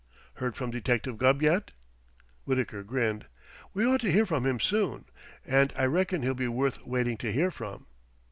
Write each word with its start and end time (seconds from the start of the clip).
Heard 0.37 0.55
from 0.55 0.71
Detective 0.71 1.19
Gubb 1.19 1.43
yet?" 1.43 1.73
Wittaker 2.47 2.81
grinned. 2.81 3.27
"We 3.75 3.85
ought 3.85 4.01
to 4.01 4.11
hear 4.11 4.25
from 4.25 4.47
him 4.47 4.59
soon. 4.59 5.05
And 5.45 5.71
I 5.77 5.85
reckon 5.85 6.23
he'll 6.23 6.33
be 6.33 6.47
worth 6.47 6.83
waiting 6.83 7.17
to 7.17 7.31
hear 7.31 7.51
from." 7.51 7.85